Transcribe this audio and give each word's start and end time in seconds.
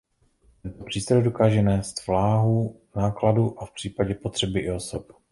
Tento 0.63 0.83
přístroj 0.83 1.23
dokáže 1.23 1.61
nést 1.61 2.07
váhu 2.07 2.81
nákladu 2.95 3.61
a 3.61 3.65
v 3.65 3.71
případě 3.71 4.15
potřeby 4.15 4.59
i 4.59 4.71
osoby. 4.71 5.13